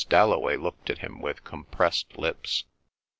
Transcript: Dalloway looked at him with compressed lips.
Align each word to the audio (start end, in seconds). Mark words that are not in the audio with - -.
Dalloway 0.09 0.57
looked 0.57 0.89
at 0.89 0.97
him 0.97 1.21
with 1.21 1.43
compressed 1.43 2.17
lips. 2.17 2.63